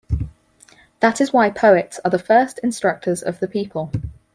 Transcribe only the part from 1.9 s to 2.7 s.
are the first